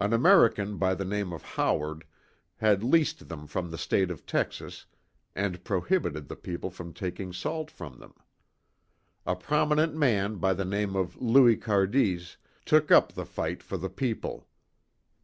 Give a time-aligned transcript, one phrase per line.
[0.00, 2.02] An American by the name of Howard,
[2.56, 4.86] had leased them from the State of Texas,
[5.36, 8.14] and prohibited the people from taking salt from them.
[9.24, 13.88] A prominent man by the name of Louis Cardis, took up the fight for the
[13.88, 14.48] people.